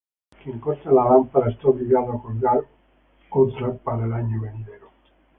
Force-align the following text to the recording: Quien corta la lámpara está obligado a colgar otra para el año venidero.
Quien 0.43 0.57
corta 0.57 0.91
la 0.91 1.05
lámpara 1.07 1.51
está 1.51 1.67
obligado 1.67 2.13
a 2.13 2.21
colgar 2.23 2.61
otra 3.29 3.71
para 3.77 4.05
el 4.05 4.13
año 4.13 4.41
venidero. 4.41 4.89